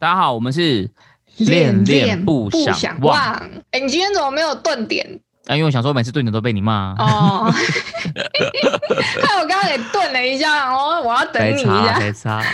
[0.00, 0.88] 大家好，我们是
[1.38, 3.18] 恋恋恋不想想忘。
[3.72, 5.04] 哎、你今天怎么没有顿点？
[5.48, 11.98] 啊，因为我想说每次顿点都被你骂，哦， 害我刚刚也顿了一下，哦，我要等你一下。
[11.98, 12.44] 没差。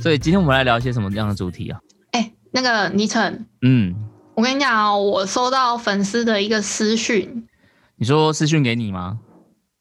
[0.00, 1.78] 所以今天我们来聊一些什么样的主题啊？
[2.12, 3.94] 哎、那个倪晨，嗯，
[4.38, 7.48] 我跟你讲哦，我收到粉丝的一个私讯，
[7.96, 9.18] 你说私讯给你吗？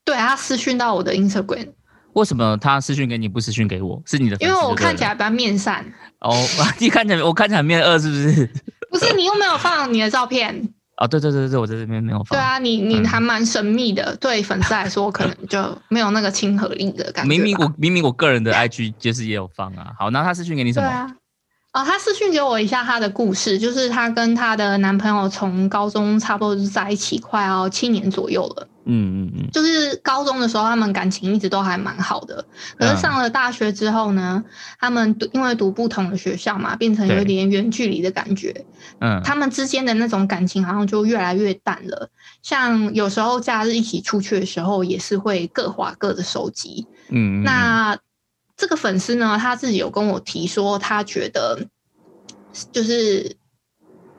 [0.04, 1.68] 对他私讯到我的 Instagram，
[2.14, 4.02] 为什么他私讯给你不私讯给我？
[4.08, 5.86] 是你的因为我看起来比较面善，
[6.22, 6.34] 哦，
[6.80, 8.50] 你看起来我看起来很面恶是不是？
[8.90, 12.30] 不是你又没有放你的照片，哦，对对对对，我在这边没有放。
[12.30, 17.30] 对啊，你你嗯还蛮神秘的，对粉丝来说可能就没有那个亲和力的感觉。
[17.30, 19.94] 明明我明明我个人的 IG 就是也有放啊。
[20.00, 20.88] 好，那他私讯给你什么？
[20.88, 21.16] 对啊。
[21.78, 28.68] 哦，她私讯给我一下她的故事，就是她跟她的男朋友从高中差不多就是在一起快要七年左右了。
[28.90, 32.44] 嗯嗯嗯，就是高中的时候，他们感情一直都还蛮好的。
[32.80, 34.44] 可嗯是上了大学之后呢，
[34.80, 38.66] 他们读因为读不同的学校嘛，变成有对点远距离的感觉。
[39.00, 42.10] 嗯，他们之间的那种感情好像就越来越淡了。
[42.42, 46.88] 像有时候假日一起出去的时候，也是会各划各的手机。
[47.10, 47.98] 嗯，嗯那
[48.58, 51.68] 这个粉丝呢，他自己有跟我提说，他觉得
[52.72, 53.38] 就是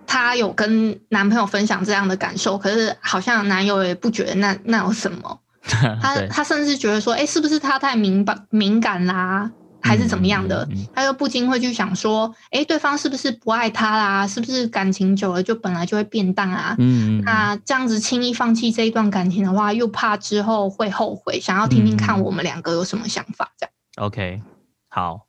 [0.06, 5.40] 他有跟男朋友分享这样的感受，可是好像男友也不觉得那那有什么。
[6.00, 9.50] 他对他甚至觉得说，哎、是不是他太敏感敏感啦，
[9.82, 10.66] 还是怎么样的？
[10.94, 14.26] 他又不禁会去想说，哎、对方是不是不爱他啦？
[14.26, 16.74] 是不是感情久了就本来就会变淡啊？
[16.78, 23.72] 嗯嗯，那这样子轻易放弃这一段感情的话，又怕之后会后悔，想要听听看嗯我们两个有什么想法，这样。
[23.98, 24.40] OK，
[24.88, 25.26] 好，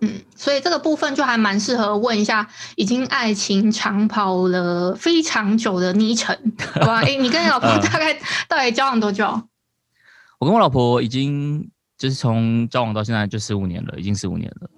[0.00, 6.38] 嗯，所以这个部分就还蛮适合问一下已经爱情长跑了非常久的倪晨，
[6.74, 7.00] 好吧？
[7.02, 8.14] 哎、你跟你老婆嗯大概
[8.48, 9.24] 到底交往多久？
[10.38, 14.70] 我跟我老婆已经就是从交往到现在就十五年了，已经十五年了，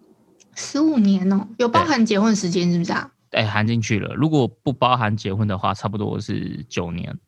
[0.54, 3.10] 十五年哦、有包含结婚时间是不是啊？
[3.32, 4.14] 哎，含进去了。
[4.14, 7.18] 如果不包含结婚的话，差不多是九年。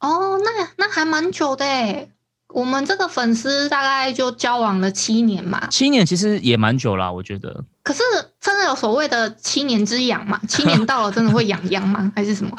[0.00, 2.08] 哦，那那还蛮久的哎。
[2.54, 7.64] 我们这个粉丝大概就交往了七年嘛，七年其实也蛮久啦，我觉得。
[7.82, 8.02] 可是
[8.40, 10.40] 真的有所谓的七年之痒嘛？
[10.48, 12.10] 七年到了真的会痒痒吗？
[12.16, 12.56] 还是什么？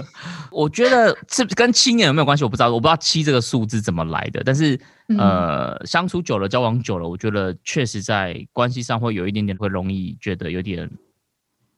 [0.52, 2.44] 我觉得是跟七年有没有关系？
[2.44, 4.42] 我不知道，我不知道七这个数字怎么来的。
[4.44, 10.90] 但是，嗯呃，相处久了，交往久了，我觉得确实在关系上会有一点点会容易觉得有点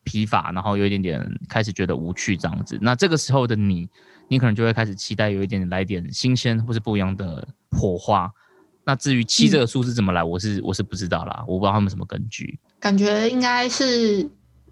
[0.04, 2.78] 疲乏，然后有一点点开始觉得无趣这样子。
[2.80, 3.88] 那这个时候的你，
[4.28, 8.30] 你可能就会开始期待有一点来点新鲜或是不一样的火花。
[8.84, 12.58] 那至于七这个数字怎么来，我是我是不知道啦，我不知道他们什么根据。
[12.80, 14.28] 感觉应该是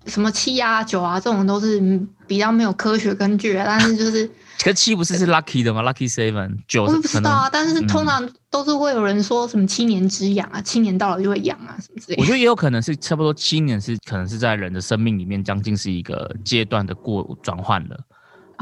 [0.06, 4.26] 什么七啊九啊这种都是嗯比较没有科学根据，但是就是
[4.58, 12.20] 可是七不是是 lucky 的吗？lucky seven 九我也不知道啊，但是通嗯常都是会有人说什么七年之痒啊，七年到了就会痒啊什么之类的。
[12.20, 17.96] 我觉得也有可能是差不多七年是可能是在人的生命里面将近是一个阶段的过转换了。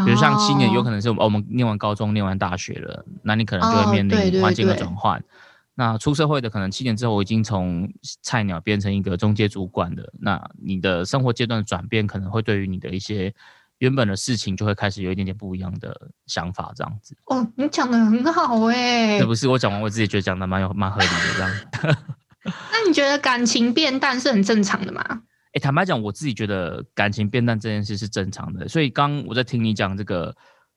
[0.05, 5.23] 比如像七年，有可能能是我们、哦我们念完高中、念完大学了，那你可能就哦会面临环境的对转换。
[5.75, 7.89] 那出社会的可能七年之后，我已经从
[8.23, 13.33] 菜鸟变成一个中介主管的，那你的生活阶段的转变，可能会对于你的一些
[13.79, 17.17] 原本的事情，就会开始有一点点不一样的想法，这样子。
[17.27, 21.97] 哦，你讲的很好哎、这不是我讲完，我自己觉得讲的蛮有蛮合理的这样。
[22.73, 25.23] 那你觉得感情变淡是很正常的吗？
[25.53, 28.69] 哎、坦白讲，我自己觉得感情变淡这件事是正常的。
[28.69, 30.35] 所以刚我在听你讲这个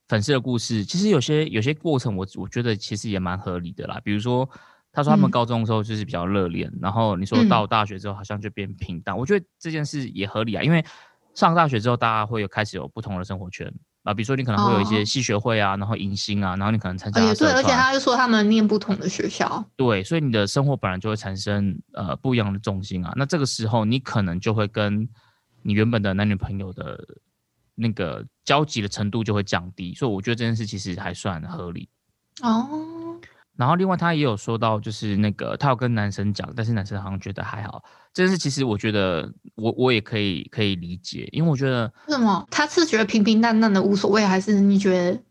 [0.08, 4.00] 粉丝的故事，其实有些有些过程我，我觉得其实也蛮合理的啦。
[4.04, 4.50] 比如说，
[4.92, 10.64] 他说他们嗯高中的时候就是比较热恋，然后你说嗯到大学之后好像就变平淡，我觉得这件事也合理啊。
[10.64, 10.84] 因为
[11.34, 13.72] 上大学之后，大家会有开始有不同的生活圈
[14.04, 23.14] 啊，比如说你可能会有一些哦系学会啊，然后迎新啊，然后你可能参加对，而且他就说他们念不同的学校，对，所以你的生活本来就会产生呃不一样的重心啊。
[23.16, 25.08] 那这个时候，你可能就会跟
[25.62, 27.00] 你原本的男女朋友的
[27.76, 29.94] 那个交集的程度就会降低。
[29.94, 31.88] 所以我觉得这件事其实还算合理。
[32.42, 32.68] 哦，
[33.62, 37.84] 然后另外他也有说到，就是那个他有跟男生讲，但是男生好像觉得还好。
[38.12, 42.48] 这件事其实我觉得我我也可以可以理解，因为我觉得为什么？
[42.50, 45.22] 他是觉得平平淡淡的无所谓，还是你觉得？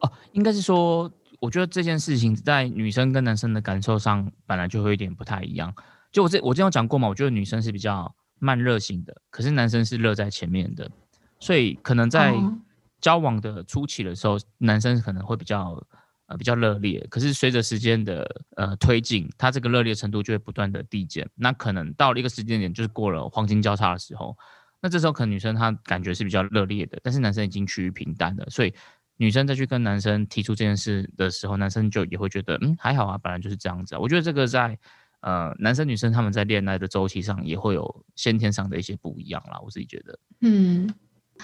[0.00, 1.08] 哦，应该是说，
[1.38, 5.72] 我觉得这件事情在女生跟男生的感受上本来就会有点不太一样。
[6.10, 10.90] 就我这我之前有讲过嘛，我觉得女生是比较慢热型的，可是男生是热在前面的，
[11.38, 12.58] 所以可能在哦
[13.00, 15.80] 交往的初期的时候，男生可能会比较
[16.26, 18.24] 呃比较热烈，可是随着时间的
[18.56, 21.28] 呃推进，它这个热烈程度就会不断的递减。
[21.34, 24.36] 那可能到了一个时间点，就是过了黄金交叉的时候，
[24.80, 28.72] 那这时候可能女生她感觉是比较热烈的，但是男生已经趋于平淡了，所以
[29.16, 33.98] 女生再去跟男生提出这件事的时候，男生就也会觉得，嗯，还好啊，本来就是这样子啊。
[33.98, 34.78] 我觉得这个在
[35.20, 39.60] 呃男生女生他们在恋爱的周期上也会有先天上的一些不一样啦。
[39.62, 40.92] 我自己觉得，嗯，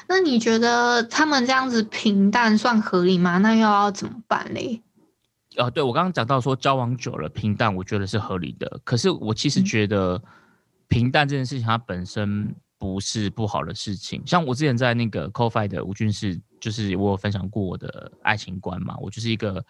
[0.08, 3.38] 那你觉得他们这样子平淡算合理吗？
[3.38, 4.82] 那又要怎么办嘞？
[5.56, 8.81] 呃，对我刚刚讲到说交往久了平淡，我觉得是合理的。
[8.84, 10.22] 可是我其实觉得
[10.88, 14.22] 平淡这件事情它本身不是不好的事情。
[14.25, 19.62] 像我之前在那个 CoFi 的吴俊士，就是我有分享过我的爱情观嘛，我就是一个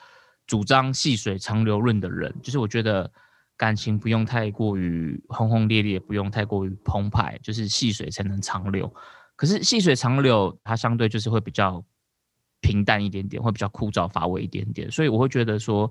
[0.46, 3.10] 主张细水长流论的人，就是我觉得
[3.56, 8.92] 感情不用太过于轰轰烈烈，不用太过于澎湃，就是细水才能长流。
[9.40, 11.82] 可是细水长流，它相对就是会比较。
[12.62, 15.90] 平淡一点点，会比较枯燥乏味一点点，所以我会觉得说，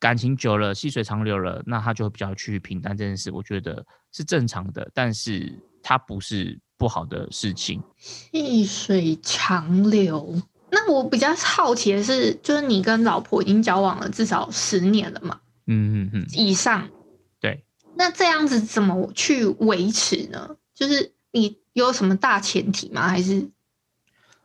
[0.00, 7.80] 感情久了，细水长流了，那它就会比较趋于平淡这件事，我觉得是正常的，但是它不是不好的事情。
[7.96, 10.34] 细水长流，
[10.68, 15.40] 那我比较好奇的是，就是你跟老婆已经交往了至少十年了嘛？
[15.68, 16.90] 嗯嗯嗯，以上。
[17.38, 17.64] 对。
[17.94, 20.56] 那这样子怎么去维持呢？
[20.74, 23.08] 就是你有什么大前提吗？
[23.08, 23.50] 还是？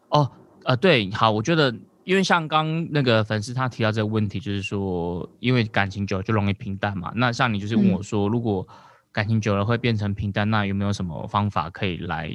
[0.09, 0.31] 哦。
[0.63, 1.71] 呃，对，好，我觉得，
[2.05, 7.13] 因为像刚那个粉丝他提到这个问题，就是说，因为感情久了就容易平淡嘛。
[7.15, 8.67] 那像你就是问我说，如果
[9.11, 12.31] 感情久了会变成平淡，那有没有什么方法可以来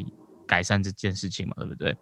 [0.47, 1.55] 改善这件事情嘛？
[1.59, 1.97] 对不对？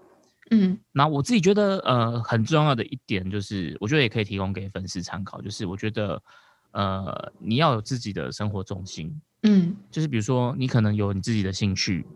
[0.51, 6.23] 嗯，那我自己觉得，呃，很重要的一点就是，我觉得也可以提供给粉丝参考，就是我觉得，
[6.73, 12.07] 呃，你要有自己的生活重心，嗯，就是比如说你可能有你自己的兴趣，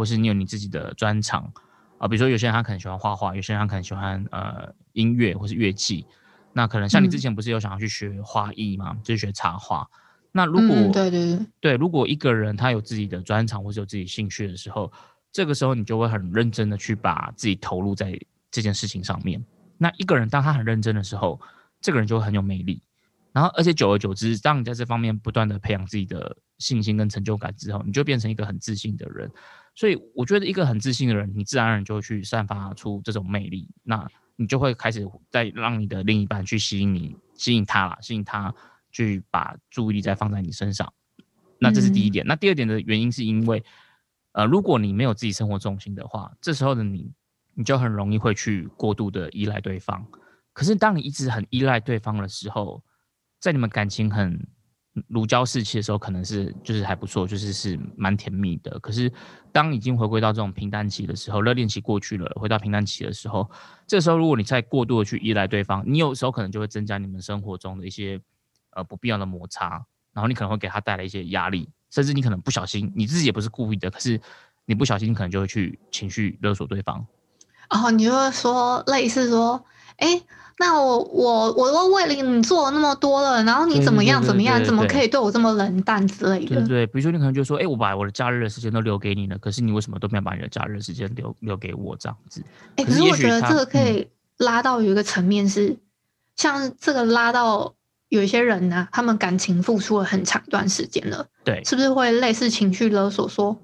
[0.00, 1.52] 或是你有你自己的专长。
[1.98, 6.06] 啊，比如说有些人他可能喜欢画画，有些人他可能喜欢呃音乐或是乐器，
[6.54, 8.96] 那可能像你之前不是有想要去学画艺吗？
[9.04, 9.86] 就是学插画。
[10.32, 14.90] 那如果对对对对，如果一个人他有自己的专长或是有自己兴趣的时候，
[15.30, 18.18] 这个时候你就会很认真的去把自己投入在
[18.50, 19.44] 这件事情上面。
[19.76, 21.38] 那一个人当他很认真的时候，
[21.82, 22.82] 这个人就会很有魅力。
[23.32, 29.30] 然后而且久而久之，当你在这方面不断的培养自己的信心跟成就感之后，你就变成一个很自信的人。
[29.80, 34.06] 所以我觉得一个很自信的人，你自然而然就会去散发出这种魅力，那
[34.36, 38.54] 你就会开始在让你的另一半去吸引你，吸引他啦，吸引他
[38.92, 40.92] 去把注意力再放在你身上。
[41.58, 42.26] 那这是第一点。
[42.26, 43.64] 那第二点的原因是因为，
[44.32, 47.10] 呃，如果你没有自己生活重心的话，这时候的你，
[47.54, 50.06] 你就很容易会去过度的依赖对方。
[50.52, 52.84] 可是当你一直很依赖对方的时候，
[53.38, 54.46] 在你们感情很。
[55.08, 58.78] 如胶似漆的时候，可能是就是还不错，就是是蛮甜蜜的。
[58.80, 59.12] 可是
[59.52, 63.50] 当已经回归到这种平淡期的时候，热恋期过去了，回到平淡期的时候，
[63.86, 68.20] 这时候如果你再过度的去依赖对方，你有时候可能就会增加你们生活中的一些
[68.70, 74.20] 呃不必要的摩擦，然后你可能会给他带来一些压力，甚至你可能不小心，你自己也不是故意的，可是
[74.66, 77.06] 你不小心你可能就会去情绪勒索对方。
[77.70, 79.64] 哦，你就会说类似说，
[80.00, 80.20] 哎。
[80.62, 86.56] 那我我我都为了你做了那么多了，然后你怎么样怎么样，怎么可以对我这么冷淡之类的？
[86.56, 92.44] 对对，比如说你可能就说，哎，我把我的假日的时间都留给你了，可是你为什么都没有把你的假日时间留留给我这样子？
[92.76, 94.06] 哎，可是我觉得这个可以
[94.36, 95.78] 拉到有一个层面是，
[96.36, 97.72] 像这个拉到
[98.10, 103.56] 有一些人呢，他们感情付出了很长一段时间了，对，是不是会类似情绪勒索说？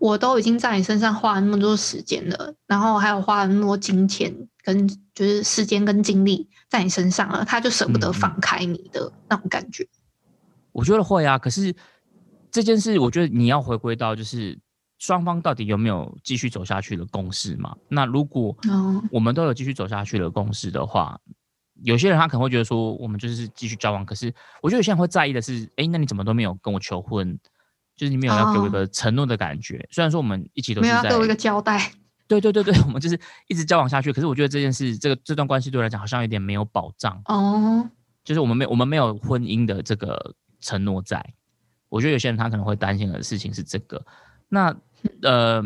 [0.00, 4.34] 我都已经在你身上花了那么多时间了，然后还有花了那么多金钱
[4.64, 9.86] 跟就是时间跟精力在你身上了，他就舍不得放开你的那种感觉。
[10.72, 11.72] 我觉得会啊，可是
[12.50, 14.58] 这件事，我觉得你要回归到就是
[14.98, 17.76] 双方到底有没有继续走下去的共识嘛？
[17.88, 18.56] 那如果
[19.10, 21.20] 我们都有继续走下去的共识的话，
[21.82, 27.38] 有些人他可能会觉得说我们就是继续交往，可是我觉得有些人会在意的是，哎，那你怎么都没有跟我求婚？
[27.96, 31.92] 就是你没有要给我一个承诺的感觉，虽然说我们一起都是在给我一个交代。
[32.40, 34.12] 对对对对，我们就是一直交往下去。
[34.12, 37.88] 可是我觉得这件事，这个这段关系对我来讲好像有点没有保障哦。
[38.22, 41.24] 就是我们没我们没有婚姻的这个承诺在。
[41.88, 44.04] 我觉得有些人他可能会担心的事情是这个。
[44.48, 44.74] 那
[45.22, 45.62] 呃，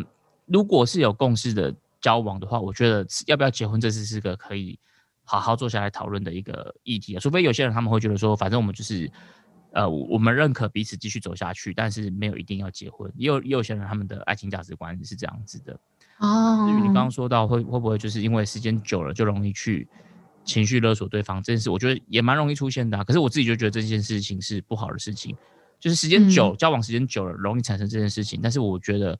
[0.46, 4.78] 如果是有共识的交往的话，我觉得要不要结婚，这次是个可以
[5.24, 7.20] 好好坐下来讨论的一个议题啊。
[7.20, 9.10] 除非有些人他们会觉得说，反正我们就是。
[9.72, 13.12] 呃，我们认可彼此继续走下去，但是没有一定要结婚。
[13.14, 15.78] 也有也有些人他们的爱情价值观是这样子的
[16.18, 16.66] 哦。
[16.68, 19.88] 至于你刚刚说到会会不会就是因为时间久了就容易去
[20.44, 23.02] 情绪勒索对方这件事，我觉得也蛮容易出现的。
[23.04, 25.36] 可是我自己就觉得这件事情是不好的事情，
[25.78, 28.40] 就是时间久交往时间久了容易产生这件事情。
[28.42, 29.18] 但是我觉得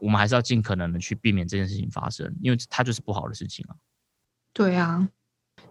[0.00, 3.76] 我们还是要尽可能的去避免这件事情发生，因为它就是不好的事情啊。
[4.52, 5.08] 对啊。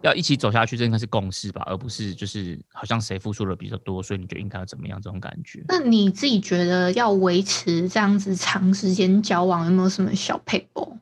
[0.02, 5.64] 要一起走下去，这应该是共识吧，而不是就是好像谁付出的比较多，所以你就应该要怎么样这种感觉。
[5.68, 10.96] 那你自己觉得要维持这样子长时间交往，有没有什么小配合？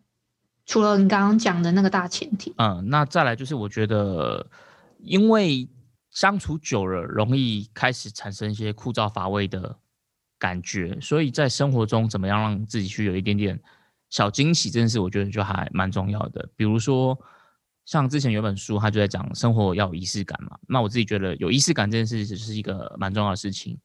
[0.67, 4.47] 除了你刚刚讲的那个大前提，嗯，那再来就是我觉得，
[4.99, 5.69] 因为
[6.11, 9.77] 相处久了，容易开始产生一些枯燥乏味的
[10.39, 13.61] 感觉，所以在生活中怎么样让自己去有一点点
[14.09, 16.49] 小惊喜，这件事我觉得就还蛮重要的。
[16.57, 17.19] 比如说，
[17.85, 20.57] 像之前有本书，他就在讲生活要有仪式感嘛。
[20.67, 23.79] 那我自己觉得有仪式感这件事是一个蛮重要的事情。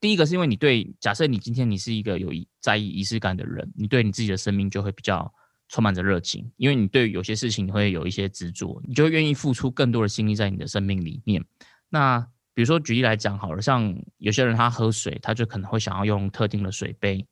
[0.00, 2.30] 第一个是因为你对，假设你今天你是一个有
[2.60, 5.30] 在意仪式感的人，你对你自己的生命就会比较
[5.68, 11.44] 充满着热情，因为你对有些事情你会有一些执着，你就愿意付出更多的心力在你的生命里面。
[11.88, 12.18] 那
[12.54, 17.26] 比如说举例来讲好了，像有些人他喝水，他就可能会想要用特定的水杯，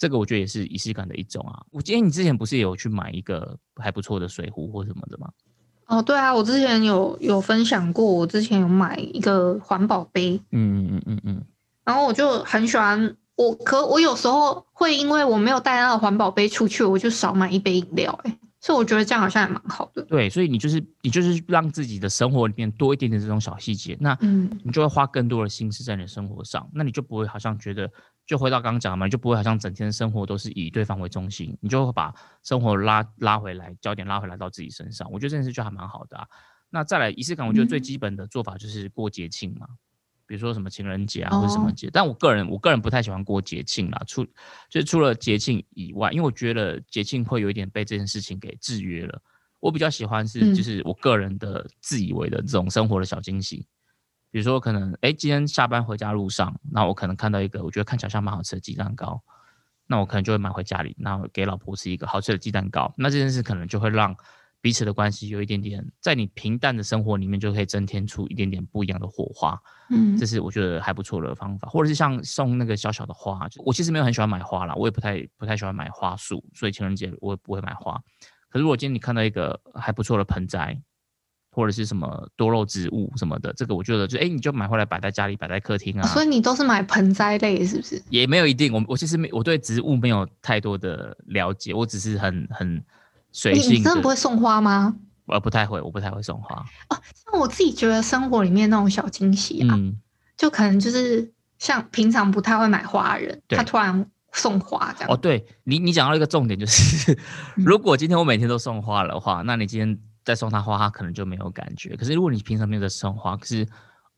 [0.00, 1.62] 这个我觉得也是仪式感的一种啊。
[1.70, 5.28] 我记得你之前不是有去买一个还不错的水壶或什么的吗？
[5.86, 11.44] 哦，对啊，我之前有有分享过，我之前有买一个环保杯，嗯嗯嗯嗯嗯。
[11.84, 20.02] 然后我就很喜欢我，可我有时候会因为我没有带那个环保杯出去，我就少买一杯饮料，哎，所以我觉得这样好像也蛮好的。
[20.02, 27.90] 对，所以你就是你就是让自己的生活里面多一点点这种小细节，那嗯，你就会花更多的心思在你的生活上，那你就不会好像觉得，
[28.30, 35.10] 就回到刚刚讲的嘛，就不会好像整天生活都是以对方为中心，你就会把生活拉拉回来，焦点拉回来到自己身上。
[35.10, 36.24] 我觉得这件事就还蛮好的啊。
[36.70, 39.66] 那再来仪式感，我觉得最基本的做法就是过节庆嘛。
[40.28, 44.00] 比如说什么情人节啊，或者什么节，但我个人我个人不太喜欢过节庆啦。
[44.06, 44.24] 除
[44.68, 49.20] 就是除了节庆以外，因为我觉得节庆会有一点被这件事情给制约了。
[49.58, 53.66] 我比较喜欢是就是我个人的自以为的这种生活的小惊喜。
[54.30, 59.20] 比如说可能哎今天下班回家路上，那我可能看到一个我觉得看起来像蛮好吃的鸡蛋糕，
[59.86, 62.92] 那我可能就会买回家里，然后给老婆吃一个好吃的鸡蛋糕。
[62.96, 64.16] 那这件事可能就会让。
[64.62, 69.58] 彼此的关系有一点点，在你平淡的生活里面就可以增添出一点点不一样的火花，
[69.88, 77.98] 嗯，这是我觉得还不错的方法，或者是像送那个小小的花，我其实没有很喜欢买花啦，我也不太不太喜欢买花束，所以情人节我也不会买花。
[78.50, 80.78] 可是如果今天你看到一个还不错的盆栽，
[81.50, 86.06] 或者是什么多肉植物什么的，这个我觉得就哎，你就买回来摆在家里，摆在客厅啊。
[86.08, 88.02] 所以你都是买盆栽类是不是？
[88.08, 92.82] 也没有一定，我我其实没我对植物没有太多的了解，我只是很很。
[93.44, 94.92] 你你真的不会送花吗？
[95.26, 96.56] 我不太会，我不太会送花。
[96.88, 99.78] 哦，像我自己觉得生活里面那种小惊喜啊，
[100.36, 105.12] 就可能就是像平常不太会买花的人，他突然送花这样。
[105.12, 107.16] 哦，对你，你讲到一个重点就是，
[107.54, 109.96] 如果今天我每天都送花的话，那你今天
[110.30, 111.96] 再送他花，他可能就没有感觉。
[111.96, 113.66] 可是如果你平常没有在送花，可是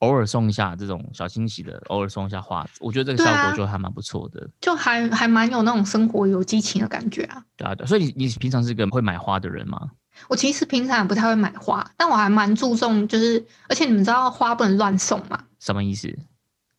[0.00, 7.42] 偶尔送一下这种小惊喜的，偶尔送一下花，我觉得这个效果就还蛮不错的，就还还蛮有那种生活有激情的感觉啊。
[7.56, 9.90] 对啊，对，所以你你平常是个会买花的人吗？
[10.28, 15.44] 我其实平常也不太会买花，但我还蛮注重，就是而且你们知道花不能乱送吗？
[15.58, 16.08] 什么意思？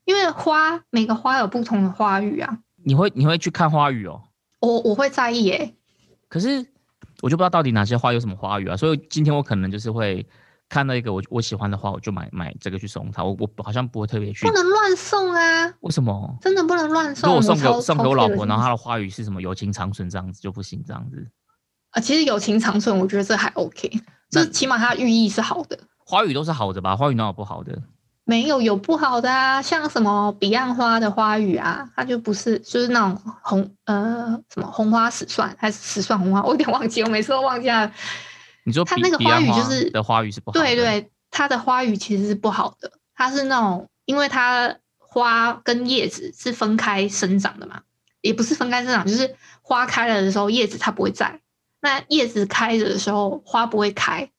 [0.05, 2.59] 因为花每个花有不同的花语啊。
[2.83, 4.21] 你会你会去看花语哦？
[4.59, 5.73] 我我会在意耶。
[6.27, 6.65] 可是
[7.23, 10.27] 我就不知道到底哪些花有什么花语啊，所以今天我可能就是会。
[10.69, 13.23] 看到一个我我喜欢的花，我就买买这个去送他。
[13.23, 15.71] 我我好像不会特别去，不能乱送啊！
[15.81, 16.35] 为什么？
[16.41, 17.29] 真的不能乱送。
[17.29, 21.27] 如果送给送给我老婆，然后她的花语是什么友情长存这样子就不行，这样子。
[21.91, 23.91] 啊，其实友情长存，我觉得这还 OK，
[24.31, 25.77] 这起码它寓意是好的。
[26.03, 26.95] 花语都是好的吧？
[26.95, 27.79] 花语哪有不好的？
[28.25, 37.91] 没有，有不好的啊，像什么彼岸花的花语啊，它就不是，就是那种红呃什么红花死算还是死算红花，我有点忘记，我每次都忘记了。
[38.63, 42.89] 你说它那个花语就是的花语是不好，对对，它的花语其实是不好的。
[43.13, 47.81] 它是那种，因为它花跟叶子是分开生长的嘛，
[48.21, 51.41] 也不是分开生长，就是花开了的时候叶子它不会在，
[51.81, 54.29] 那叶子开着的时候花不会开，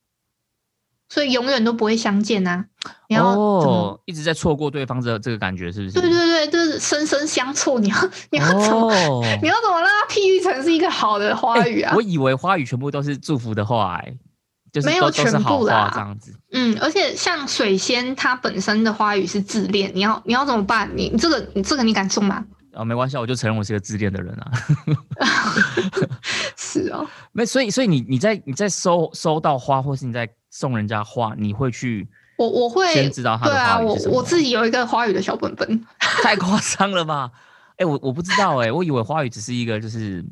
[1.09, 2.65] 所以永远都不会相见呐。
[3.09, 6.01] 你要哦，一直在错过对方的这个感觉是不是？
[6.01, 7.79] 对对对，就是生生相错。
[7.79, 7.97] 你要
[8.31, 8.93] 你要怎么
[9.43, 11.95] 你要怎么让它譬喻成是一个好的花语啊？
[11.97, 14.15] 我以为花语全部都是祝福的话，哎，
[14.73, 16.35] 就是没有全部啦，这样子。
[16.53, 20.91] 嗯，而且像水仙，它本身的花语是自恋，你要你要怎么办？
[20.95, 22.45] 你这个你这个你敢送吗？
[22.75, 24.52] 啊，没关系，我就承认我是个自恋的人啊。
[26.57, 32.09] 是哦， 没，所以所以你你在你在收收到花，或是你在送人家花，你会去。
[32.37, 34.16] 我我会先知道他的花语是什么。
[34.16, 35.85] 我自己有一个花语的小本本。
[35.99, 37.31] 太夸张了吧？
[37.76, 40.25] 哎，我我不知道哎，我以为花语只是一个就是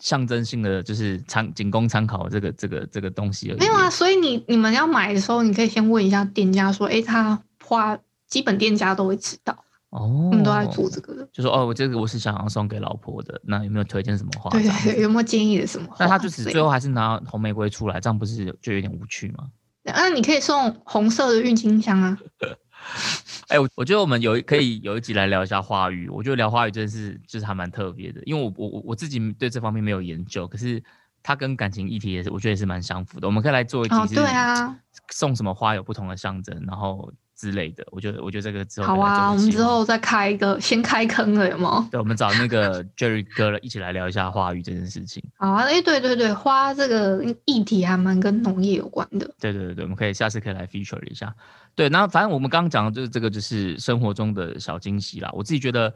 [0.00, 3.58] 象征性的，就是参仅供参考这个这个这个东西而已。
[3.58, 7.96] 没有啊，所以你你们要买的时候，你可以先问一下店家说，哎，他花
[8.28, 9.56] 基本店家都会知道
[9.94, 11.28] 哦，他们都在做这个的。
[11.32, 14.50] 就说哦，我这个我是想要送给老婆的，那有没有推荐什么花？
[14.50, 15.88] 对对对，有没有建议的什么？
[15.98, 19.48] 那他就是最后还是拿红玫瑰出来，这样不是就有点无趣吗？
[19.84, 22.18] 那你可以送红色的郁金香啊！
[23.48, 26.08] 哎，我我觉得我们有可以有一集来聊一下花语。
[26.08, 30.82] 我觉得聊花语真的是就是还蛮特别的，因为我我我我自己对这方面没有研究，可是
[31.22, 33.26] 它跟感情议题也是，我觉得也是蛮相符的。
[33.26, 34.76] 我们可以来做一集，哦，对啊，
[35.10, 37.84] 送什么花有不同的象征，然后之类的。
[37.90, 41.84] 我觉得，我觉得这个之后好啊，我们之后后再开一个，先开坑了，有没有？
[41.90, 45.22] 对，我们找那个 Jerry 哥了，一起来聊一下花语这件事情。
[45.36, 49.30] 好啊，哎，对对对，花这个议题还蛮跟农业有关的。
[49.40, 51.34] 对对对对，我们可以下次可以来 feature 一下。
[51.74, 55.30] 对，那反正我们刚刚讲的就是这个，就是生活中的小惊喜啦。
[55.32, 55.92] 我自己觉得，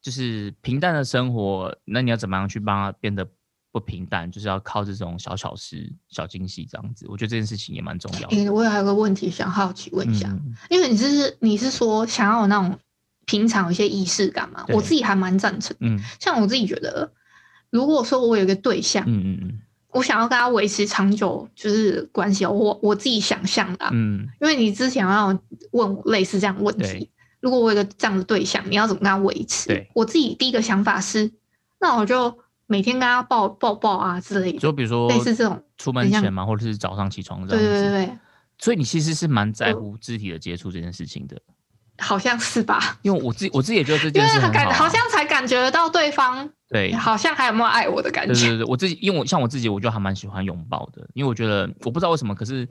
[0.00, 3.26] 就是平淡的生活，那你要怎么样去帮它变得？
[3.78, 7.06] 不平淡，就是要靠这种小巧事、小惊喜这样子。
[7.08, 8.28] 我觉得这件事情也蛮重要。
[8.30, 10.28] 诶，我有个问题想好奇问一下，
[10.68, 12.76] 因为你是你是说想要有那种
[13.26, 14.64] 平常有一些仪式感嘛？
[14.70, 15.76] 我自己还蛮赞成。
[15.80, 17.12] 嗯，像我自己觉得，
[17.70, 25.26] 如果说我有一个对象，嗯嗯嗯，我想要跟他维持长久就是关系，我我自己想象的，嗯，因为你之前要
[25.70, 27.08] 问我类似这样问题，
[27.40, 29.86] 如果我有个这样的对象，你要怎么跟他维持？
[29.94, 31.30] 我自己第一个想法是，
[31.78, 32.36] 那我就。
[32.68, 37.68] 每天跟他抱抱抱啊之类的，就比如说类似这种出门前嘛，或者是早上起床这样子。
[37.68, 38.18] 对对对对。
[38.58, 41.36] 所以你其实是蛮在乎肢体的接触这件事情的。
[42.00, 42.96] 好像是吧？
[43.02, 44.70] 因为我自己我自己也觉得这件事很好。
[44.70, 48.32] 好像才感觉得到对方对，好像还有没有爱我的感觉。
[48.34, 52.64] 对对对，我自己因为我像我自己，我就还蛮喜欢拥抱的，因为我觉得我不知道为什么，可是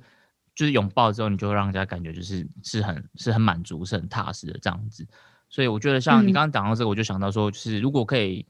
[0.55, 5.05] 就是拥抱之后，你就会让人家感觉就是是很是很满足，是很踏实的这样子。
[5.49, 8.45] 所以我觉得像你刚刚讲到这个，我就想到说，就是如果可以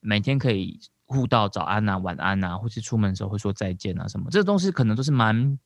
[0.00, 0.80] 每天可以。
[1.12, 5.58] 互道早安呐，晚安呐，或是出门的时候会说再见啊，什么这个东西可能都是蛮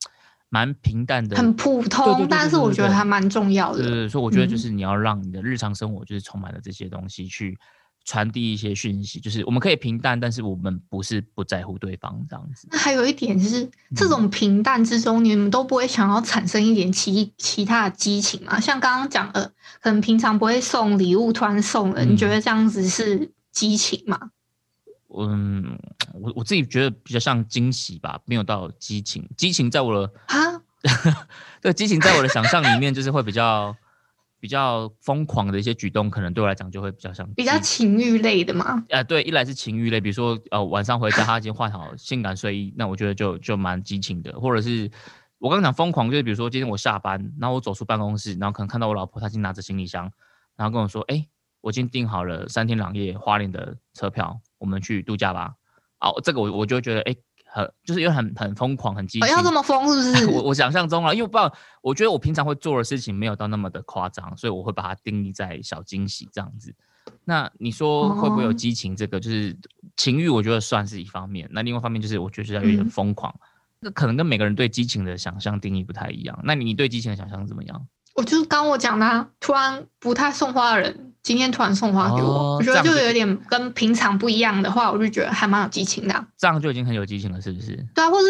[0.49, 3.83] 蛮平淡的，很普通，但是我觉得还蛮重要的。
[3.83, 7.59] 对，所以我觉得就是你要让你的日常生活就是充满了这些东西，去
[8.07, 12.67] 传递一些讯息，就是我们可以平淡，但是我们不是不在乎对方这样子。
[12.71, 18.59] 那还有一点就是，这种平淡之中，你们都不会想要产生一点其其他的激情嘛？
[18.59, 24.19] 像刚刚讲的，可能平常不会送礼物，突然送了，你觉得这样子是激情吗？
[25.17, 25.79] 嗯，
[26.13, 29.25] 我我自己觉得比较像惊喜吧，没有到激情。
[29.37, 30.61] 激情在我的啊，
[31.63, 33.73] 对，激情在我的想象里面就是会比较
[34.41, 38.85] 比较疯狂的一些举动，可能对我来讲就会比较像比较情欲类的嘛。
[38.91, 44.33] 啊，对，一来是情欲类，比如说呃晚上回家他已经换好性感睡衣，那我觉得就就蛮激情的。
[44.41, 44.91] 或者是
[45.39, 50.11] 我刚刚讲疯狂，就是比如说今天我下班，然后我走出办公室，然后可能看到我老婆她已经拿着行李箱，
[50.57, 51.29] 然后跟我说，哎。
[51.65, 55.55] 我已经订好了三天两夜花莲的车票，我们去度假吧。
[55.99, 60.27] 哦，这个我我就觉得，哎，很就是因为很很疯狂，很激情，要这么疯是不 是？
[60.27, 61.51] 我我想象中啊，因为不知道，
[61.81, 66.75] 我觉得我平常会做的事情没有到那么的夸张，所以我会把它定义在小惊喜这样子。
[67.25, 68.95] 那你说会不会有激情？
[68.95, 69.57] 这个就是
[69.97, 71.49] 情欲，我觉得算是一方面。
[71.51, 73.35] 那另外一方面就是，我觉得要有点疯狂。
[73.81, 76.39] 那可能跟每个人对激情的想象定义不太一样。
[76.45, 77.87] 那你对激情的想象怎么样？
[78.15, 86.27] 我就是刚我讲的，突然不太送花的人，今天突然送花给我，我觉得就有点跟平常不一样的话，我就觉得还蛮有激情的。
[86.37, 87.75] 这样就已经很有激情了，是不是？
[87.95, 88.27] 对啊，或是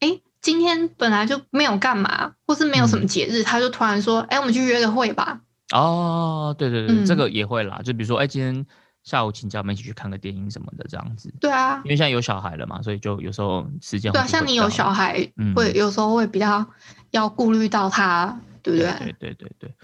[0.00, 5.38] 哎，今天本来就没有干嘛，或是没有什么节日，他就突然说，哎，我们去约个会吧。
[5.74, 7.78] 哦，对对对，这个也会啦。
[7.84, 8.66] 就比如说，哎，今天
[9.04, 11.30] 下午请假，我们一起去看个电影什么的，这样子。
[11.38, 16.66] 对啊，因为现在有小孩了嘛，所以就有时候时间对啊，像你有小孩，会有时候会比较
[17.10, 18.90] 要顾虑到他，对不对？
[18.98, 19.74] 对对对对。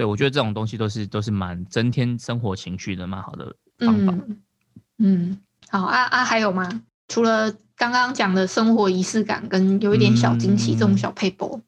[0.00, 4.14] 对，我觉得这种东西都是都是蛮增添生活情趣的，蛮好的方法。
[4.96, 6.66] 嗯，好啊啊，还有吗？
[7.08, 11.60] 除了刚刚讲的生活仪式感跟有一点小惊喜这种小配博，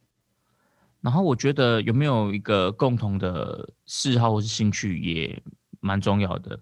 [1.02, 5.42] 然后我觉得有没有一个共同的嗜好或是兴趣也
[5.80, 6.58] 蛮重要的。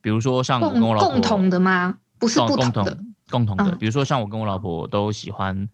[0.00, 1.98] 比如说像我跟我老婆共同的吗？
[2.18, 2.98] 不是不同的，
[3.28, 3.76] 共同的。
[3.76, 5.68] 比如说像我跟我老婆都喜欢。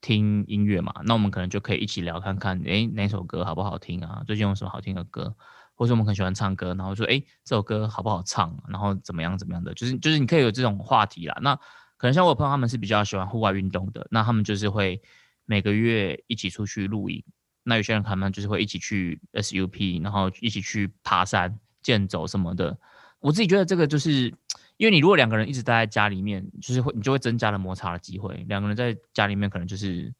[0.00, 4.22] 听音乐嘛，那我们可能就可以一起聊，看看哎哪首歌好不好听啊？
[4.26, 5.34] 最近有什么好听的歌？
[5.74, 8.56] 或者我们很喜欢唱歌，然后说哎这首歌好不好唱？
[8.68, 9.74] 然后怎么样怎么样的？
[9.74, 11.38] 就是就是你可以有这种话题啦。
[11.42, 11.54] 那
[11.96, 15.00] 可能像我朋友他们是比较喜欢户外运动的，那他们就是会
[15.46, 17.22] 每个月一起出去露营。
[17.64, 22.78] 那有些人可能就是会一起去 SUP，然后一起去爬山、健走什么的。
[23.20, 24.32] 我自己觉得这个就是。
[24.78, 28.34] 因为你如果两个人一直待在家里面，就是会你就会增加了摩擦的机会。
[28.48, 30.10] 两个人在家里面可能就是，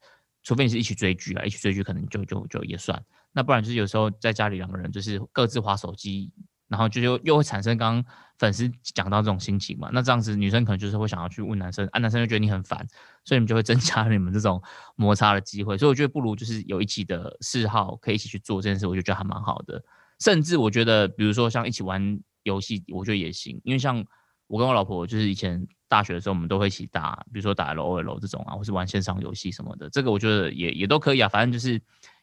[0.43, 3.01] 除非你是一起追剧啊，一起追剧可能就就就也算。
[3.31, 6.29] 那不然就是有时候在家里两个人就是各自划手机，
[6.67, 9.89] 然后就又又会产生刚刚粉丝讲到这种心情嘛。
[9.93, 12.85] 那这样子女生可能就是会想要去问男生，啊男生就觉得你很烦，
[13.23, 14.61] 所以你们就会增加你们这种
[14.97, 15.77] 摩擦的机会。
[15.77, 19.81] 所以我觉得不如就是有一起的嗜好可以一起去做这件事，我就觉得还蛮好的。
[20.19, 24.05] 甚至我觉得，比如说像一起玩游戏，我觉得也行，因为像。
[24.49, 29.87] 我跟我老婆就是以前大学的时候，我们都会一起打，比如说打 L O L 这种啊，或是玩线上游戏什么的。
[29.91, 31.79] 这个我觉得也也都可以啊，反正就是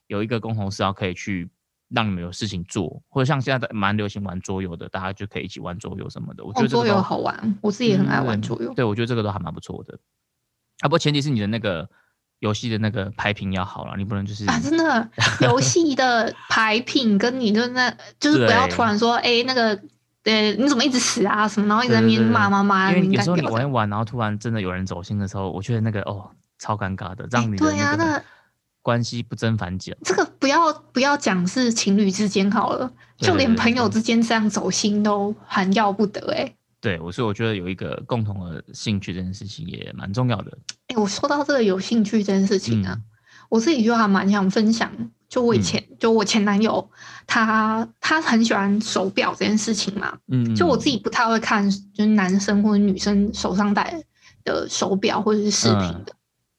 [0.09, 1.49] 有一个共同事要可以去
[1.89, 6.45] 让你们有事情做，或者像现在蛮流行玩桌游的，大家就可以一起玩桌游什么的。
[6.45, 8.75] 我觉得桌游好玩，我自己也很爱玩桌游。
[8.75, 9.99] 对，我觉得这个都还蛮不错的。
[10.81, 11.89] 啊，不过，前提是你的那个
[12.41, 15.11] 游戏的那个牌品要好了，你不能就是啊，真的
[15.41, 19.81] 游戏的牌品跟你的那，就是不要突 然说，哎、那个，
[20.27, 23.43] 呃，你怎么一直死啊什么，然后一直在那边对对对骂骂骂，因为有时候你。
[23.47, 28.21] 玩一玩，然后突然真的有人走心的时候，我觉得那个哦超尴尬的，让你的对啊，那
[28.83, 29.97] 关系不增反减。
[30.03, 40.59] 这个不要不要讲是情侣之间好了，对对对就连朋友之间这样走心都很要不得哎、对，我所以我觉得有一个共同的兴趣这件事情也蛮重要的。
[40.89, 43.05] 哎、我说到这个有兴趣这件事情啊，嗯
[43.49, 44.91] 我自己就还蛮想分享。
[45.29, 46.91] 就我以前，就我前男友，
[47.27, 50.17] 他他很喜欢手表这件事情嘛。
[50.29, 54.03] 嗯，就我自己不太会看，就是男生或者女生手上戴
[54.45, 56.13] 的手表或者是饰品的。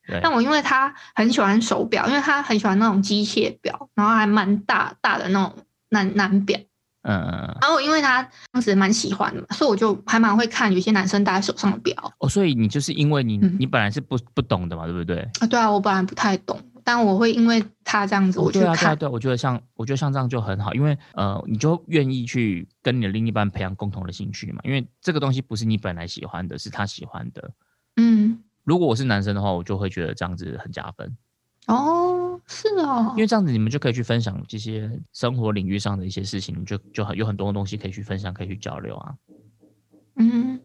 [0.07, 5.53] 对但我因为他很喜欢手表，因为他很喜欢那种机械表，然后还蛮大大的那种
[5.89, 6.57] 男男表。
[7.03, 15.19] 嗯嗯嗯然后因为他当时蛮喜欢的嘛，所以我就还蛮会看有些男生戴在手上的表哦，所以你就是因为你嗯你本来是不不懂的嘛，对不对？
[15.39, 15.47] 啊。
[15.47, 27.51] 对啊，我本来不太懂，但我会因为他这样子，我去对啊，对啊，对啊，我觉得像我觉得像这样就很好，因为呃，你就愿意去跟你的另一半培养共同的兴趣嘛，因为这个东西不是你本来喜欢的，是他喜欢的。
[27.97, 31.17] 嗯，如果我是男生的话，我就会觉得这样子很加分，
[31.65, 39.13] 哦，是哦因，为这样子你们就可以去分享这些生活领域上的一些事情，你就就很有很多东西可以去分享，可以去交流啊。
[40.15, 40.57] 嗯。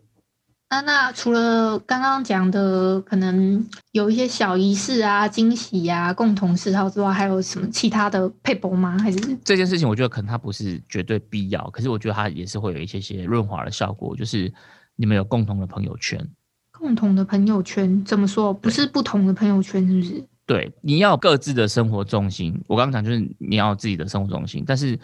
[0.73, 8.99] 那那除了刚刚讲的，可能有一些小仪式啊、惊喜啊、共同嗜好之外，还有什么其他的配博吗？
[8.99, 14.51] 还是这件事情，我觉得可能它不是绝对必要，可是我觉得它也是会有一些些润滑的效果，就是
[14.97, 16.27] 你们有共同的朋友圈。
[16.71, 18.03] 共同的朋友圈？
[18.03, 18.55] 怎么说？
[18.55, 20.25] 不是不同的朋友圈，是不是？
[20.47, 22.59] 对，你要有各自的生活重心。
[22.67, 24.99] 我刚刚讲就是你要有自己的生活重心，但是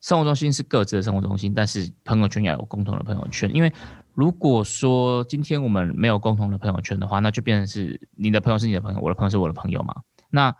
[0.00, 3.54] 生活中心是各自的生活中心，但是朋友圈要有共同的朋友圈。
[3.54, 3.70] 因为
[4.14, 9.94] 如果说今天我们没有共同的朋友圈的话，那就变成是你的朋友是你的朋友，我的朋友是我的朋友嘛。
[10.30, 10.54] 那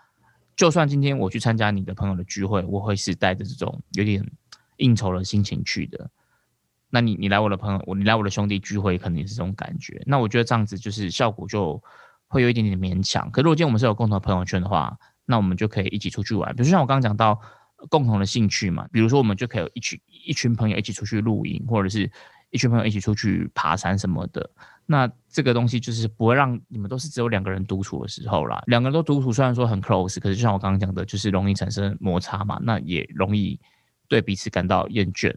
[0.57, 4.25] 就算今天我去参加你的朋友的聚会，我会是带着这种有点
[4.77, 6.11] 应酬的心情去的。
[6.91, 10.03] 那你你来我的朋友，我你来我的兄弟聚会，肯定是这种感觉。
[10.07, 11.81] 那我觉得这样子就是效果就
[12.27, 13.31] 会有一点点勉强。
[13.31, 16.55] 可如果今天我们是有共同的朋友圈的话，那我们就可以一起出去玩。
[16.55, 17.41] 比如说像我刚刚讲到
[17.89, 22.11] 共同的兴趣嘛，比如说我们就可以有一群一群朋友一起出去露营，或者是
[22.51, 24.49] 一群朋友一起出去爬山什么的。
[24.87, 28.63] 那这个东西就是不会让你们都是只有两个人独处的时候啦。
[28.67, 33.61] 两个人都独处，虽然说很 close，可是就像我刚刚讲的，就是容易产生摩擦嘛，那也容易
[34.09, 35.35] 对彼此感到厌倦。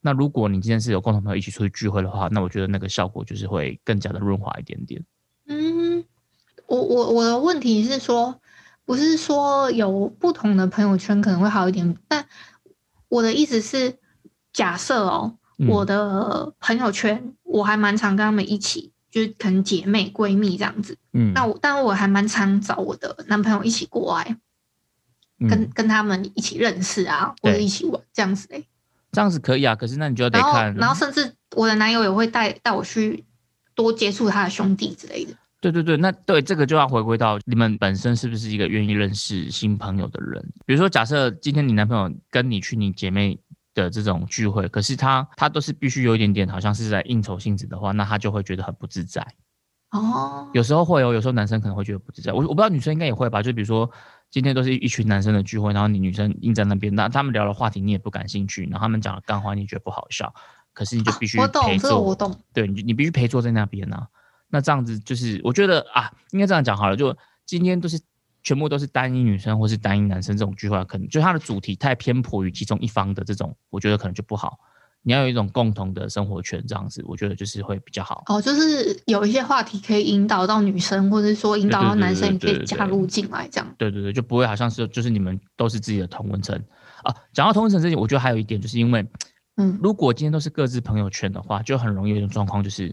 [0.00, 5.04] 那如果你今天是有共同朋友一起出去聚会的话，那我觉得那个效果就是会更加的润滑一点点。
[5.48, 6.04] 嗯，
[6.66, 8.40] 我我我的问题是说，
[8.84, 12.26] 不是说有不同的朋友圈可能会好一点，但
[13.08, 13.98] 我的意思是，
[14.52, 15.36] 假设哦，
[15.68, 20.98] 我的朋友圈我还蛮常跟他们一起，就是可能姐妹闺蜜这样子。
[21.12, 24.36] 嗯，那我但我还蛮常找我的男朋友一起过来，
[25.48, 28.66] 跟嗯跟他们一起认识啊，或者一起玩这样子嘞。
[29.12, 33.24] 这样子可以啊，可是那你就得然后看，然后甚至我的男友也会带带我去
[33.74, 35.32] 多接触他的兄弟之类的。
[35.58, 40.46] 对对对，那对这个就要回归到你们本身是不是一个愿意认识新朋友的人。
[40.66, 43.38] 比如说，假设今天你男朋友跟你去你姐妹
[43.76, 49.24] 的这种聚会，可是他他都是必须有一点点好像是在应酬性质的话，那他就会觉得很不自在。
[49.92, 52.32] 哦，有时候会有，有时候男生可能会觉得不自在。
[52.32, 53.88] 我我不知道女生应该也会吧，就比如说
[54.30, 60.34] 今天都是一群男生的聚会，然后你女生硬在那边，那他们聊的话题你也不感兴趣，然后他们讲的干话你觉得不好笑，
[60.72, 62.40] 可是你就必须我懂陪这个我坐，懂。
[62.52, 64.08] 对，你你必须陪坐在那边啊。
[64.48, 68.00] 那这样子就是我觉得啊，应该这样讲好了，就今天都是
[68.46, 74.56] 全部都是单一女生或是单一男生这种聚会，可能就它的主题太偏颇于其中一方的这种，我觉得可能就不好。
[75.02, 78.22] 你要有一种共同的生活圈，这样子我觉得就是会比较好。
[78.26, 83.74] 哦，就是有一些话题可以引导到女生，或者是说引导到男生，也可以加入进来这样。
[83.76, 86.56] 对对对，就不会好像是就是你们都是自己的同温层
[87.02, 87.12] 啊。
[87.32, 89.04] 讲到同温层这点，我觉得还有一点，就是因为
[89.56, 92.86] 嗯，如果今天都是各自朋友圈的话，就很容易有一种状况，就是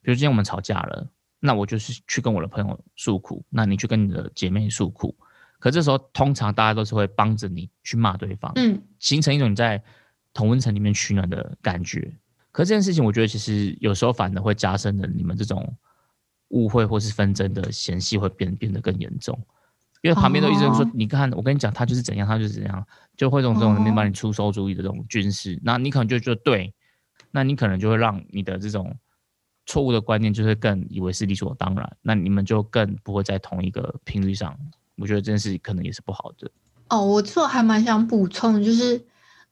[0.00, 1.06] 比如今天我们吵架了，
[1.46, 5.14] 那我就是去跟我的朋友诉苦，那你去跟你的姐妹诉苦，
[5.58, 9.82] 可这时候通常大家都是会帮着你去骂对方，嗯，形成一种你在
[10.32, 12.10] 同温层里面取暖的感觉。
[12.50, 15.76] 可这件事情，我觉得其实有时候反而会加深了你们这种
[16.48, 19.38] 误会或是纷争的嫌隙会变变得更严重。
[20.00, 22.86] 因为旁边都一直说，哦你看，我跟你讲，他就是怎样，他就是怎样，
[23.18, 26.72] 就会用这种里面哦帮你出馊主意的这种军事，那你可能就觉得对，
[27.30, 28.96] 那你可能就会让你的这种
[29.66, 34.56] 错误的观念，就是更以为是理所当然，那你们就更不会在同一个频率上。
[34.96, 36.50] 我觉得这件事可能也是不好的。
[36.88, 39.04] 哦，我这还蛮想补充，就是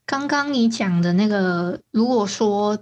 [0.04, 2.78] 刚刚你讲的那个，如果说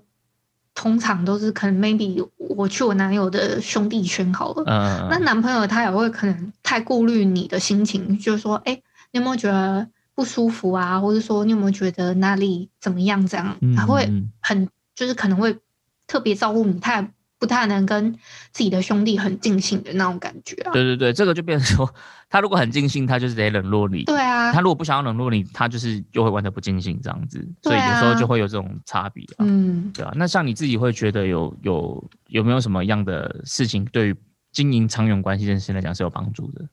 [0.74, 8.74] 通常都是可能 maybe 我去我男友的兄弟圈好了，嗯，那男朋友他也会可能太顾虑你的心情，就是说，哎，
[9.12, 11.00] 你有没有觉得不舒服啊？
[11.00, 13.26] 或者说你有没有觉得哪里怎么样？
[13.26, 15.58] 这样他会很就是可能会
[16.06, 17.08] 特别照顾你，他也
[17.40, 18.12] 不太能跟
[18.52, 20.70] 自己的兄弟很尽兴的那种感觉啊。
[20.72, 21.92] 对对对，这个就变成说，
[22.30, 24.04] 他如果很尽兴，他就是得冷落你。
[24.04, 27.44] 对啊，他如果不想要冷落你，他就是就会完全不尽兴这样子。
[27.62, 29.40] 所以有时候就会有这种差别啊。
[29.40, 30.12] 嗯，对啊。
[30.14, 34.16] 那像你自己会觉得有有有没有什么样的事情，对于
[34.52, 36.68] 经营长远关系这件事来讲是有帮助的？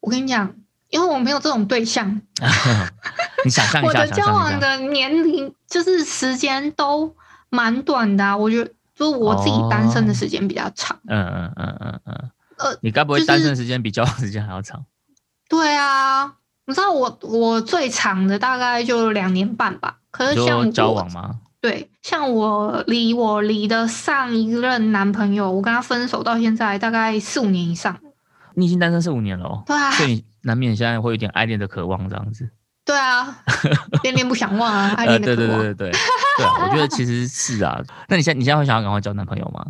[0.00, 0.52] 我跟你讲，
[0.88, 2.20] 因为我没有这种对象，
[3.44, 7.14] 你想象一下，我的交往的年龄就是时间都
[7.50, 8.36] 蛮短的。
[8.36, 10.96] 我觉得，就我自己单身的时间比较长。
[11.08, 12.30] 嗯嗯嗯嗯嗯。
[12.58, 14.84] 呃，你该不会单身时间比交往 时间还要长？
[15.48, 16.34] 对啊，
[16.66, 19.96] 你知道我我最长的大概就两年半吧。
[20.10, 21.36] 可是像交往吗？
[21.62, 27.98] 对，像我离我离的上一任男朋友，我跟他分手到现在大概四五年以上。
[28.54, 32.50] 你已经单身四五年了，哦对啊，所以难免现在会有点爱恋的渴望这样子。
[32.84, 33.38] 对啊，
[34.02, 35.58] 恋恋不想忘啊， 爱恋的渴望。
[35.58, 35.98] 对对对对对，
[36.36, 37.82] 对啊，我觉得其实是啊。
[38.08, 39.64] 那你现你现在会想要赶快交男朋友吗？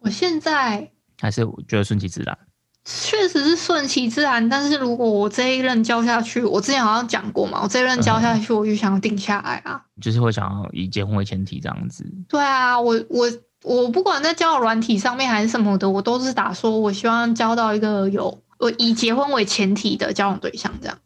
[0.00, 0.90] 我现在。
[1.20, 2.38] 还是觉得顺其自然，
[2.84, 4.48] 确实是顺其自然。
[4.48, 12.04] 但是如果我这一任交下去，我之前好像讲过嘛，我这一任交下去，我就想要定下来啊，就是会想要以结婚为前提这样子。
[12.28, 13.28] 对啊，我我
[13.64, 20.96] 我不管在交友软体上面还是什么的，我都是打说，我希望交到一个有我以结婚为前提的交往对象这样。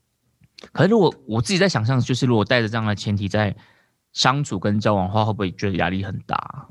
[0.72, 3.56] 可是如果我自己在想象，就是如果带着这样的前提在
[4.12, 6.66] 相处跟交往的话，会不会觉得压力很大？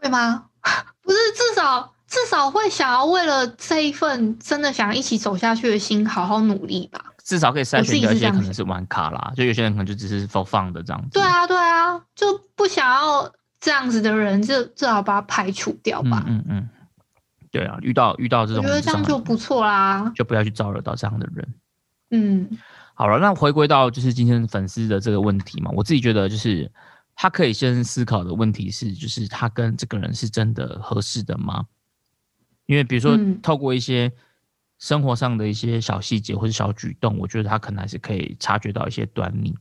[0.00, 0.46] 会吗？
[1.02, 7.04] 不是，至少至少会想要为了这一份真的想要一起走下去的心，好好努力吧。
[7.24, 11.10] 至少可以筛选掉一些可能是玩卡啦，就有些人可能就只是放放的这样子。
[11.10, 13.30] 对啊，对啊，就不想要
[13.60, 16.24] 这样子的人，就至少把他排除掉吧。
[16.26, 16.68] 嗯嗯，
[17.50, 21.54] 对啊，遇到遇到这种，我觉得这样就不错啦，就不要去招惹到这样的人。
[22.10, 22.58] 嗯，
[22.98, 26.70] 好了，那回归到就是今天粉丝的这个问题嘛，我自己觉得就是。
[27.20, 31.66] 他可以先思考的问题是，就是他跟这个人是真的合适的吗？
[32.66, 34.12] 因为比如说，透过一些
[34.78, 39.52] 生活上的一些小细节或者小举动，我觉得他可能还是可以察觉到一些端倪。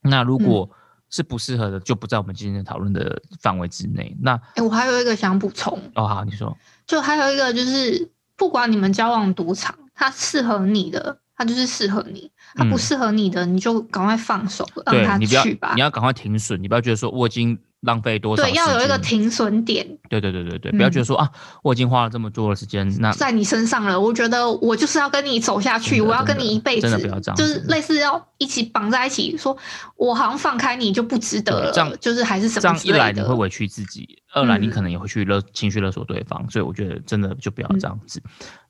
[0.00, 0.66] 那如果
[1.10, 4.16] 是不适合的，就不在我们今天讨论的范围之内。
[4.22, 11.20] 那哎，我还有一个想补充哦，好，你说，就还有一个就是，不管你们交往多长，他适合你的。
[11.38, 15.72] 他就是适合你，他不适合你的，你就赶快放手，让他去吧。
[15.76, 18.42] 你要赶快停损，你不要觉得说我已经浪费多少。
[18.42, 19.86] 对，要有一个停损点。
[20.10, 21.30] 对对对对对，不要觉得说啊，
[21.62, 24.00] 我已经花了这么多的时间，那在你身上了。
[24.00, 29.56] 我觉得我就是要跟你走下去，我要跟你一辈子，真的不要这样，就是类似要一起绑在一起，说
[29.94, 31.70] 我好像放开你就不值得了。
[31.70, 32.62] 这样就是还是什么？
[32.62, 38.20] 这样一来你会委屈自己，二来你可能也会去勒情绪勒索对方，所以我觉得真的就不要这样子。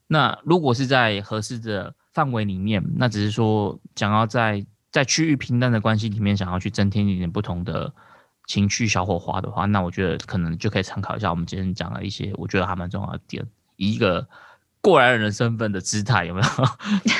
[0.07, 1.95] 那如果是在合适的。
[2.19, 7.93] 范围里面，那只是说想要在在区域平淡的关系里面，想要去增添一点不同的
[8.49, 14.27] 情绪小火花的话，那我觉得可能就可以参考一下我们今天讲的一些，我觉得还蛮重要的点，以一个
[14.81, 16.47] 过来人的身份的姿态，有没有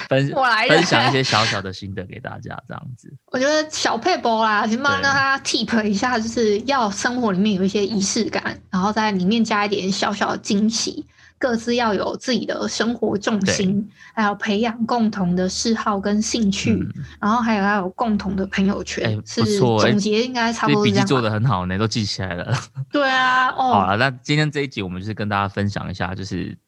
[0.09, 0.35] 分
[0.69, 2.61] 分享一些小小的心得给大家？
[2.67, 11.07] 这样子，我觉得小佩博啦，先帮让他 tip 一下，就是要生活里面有一些仪式感，然后在里面加一点小小的惊喜。
[11.39, 16.77] 各自要有自己的生活重心，还有培养共同的嗜好跟兴趣，
[17.21, 19.17] 然后还有要有共同的朋友圈。
[19.17, 22.53] 不错，总结应该差不多笔记做的很好呢，都记起来了。
[22.91, 26.59] 对啊，哦，好了，那今天这一集我们就是跟大家分享一下，就是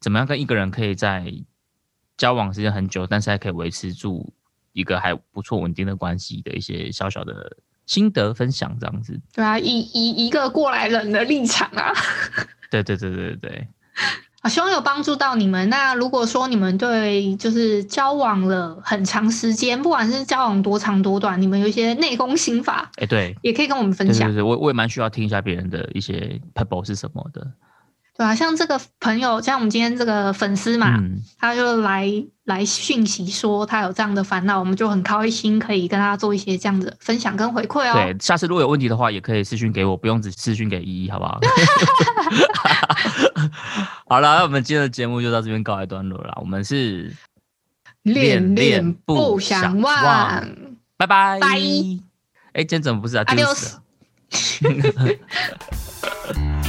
[0.00, 1.32] 怎么样跟一个人可以在
[2.16, 4.32] 交往时间很久，但是还可以维持住
[4.72, 9.20] 一个还不错稳定的关系的一些小小的心得分享，这样子。
[9.34, 11.92] 对啊，以以一个过来人的立场啊。
[12.70, 13.68] 对对对对对。
[14.42, 15.68] 啊，希望有帮助到你们。
[15.68, 24.28] 那如果说你们对就是交往了很长时间，不管是交往多长多短，你们有一些内功心法，哎，对，也可以跟我们分享。
[24.28, 27.46] 对对对，我我也蛮需要听一下别人的一些 pebble 是什么的。
[28.20, 30.94] 对啊，像这个朋友，像我们今天这个粉丝嘛，
[31.38, 32.06] 他就来
[32.44, 37.94] 来讯息说他有这样的烦恼，我们就很开心可以跟他做一些这样的分享跟回馈哦。
[37.94, 41.40] 对，下次如果有问题的话，也可以私讯给我，不用只私讯给依依，好不好？
[44.06, 46.36] 好了，那我们今天的节目就到这边告一段落了。
[46.42, 47.10] 我们是
[48.02, 50.46] 恋恋不想忘，
[50.98, 51.48] 拜拜拜。
[52.52, 53.24] 哎，今天怎么不是啊？
[53.24, 53.82] 丢死了。